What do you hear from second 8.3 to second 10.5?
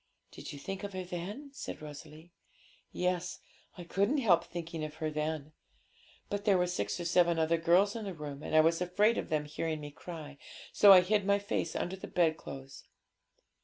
and I was afraid of them hearing me cry,